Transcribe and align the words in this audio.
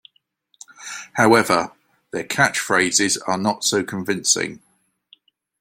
However, 1.13 1.73
their 2.09 2.23
catchphrases 2.23 3.19
are 3.27 3.37
not 3.37 3.63
so 3.63 3.83
convincing. 3.83 4.63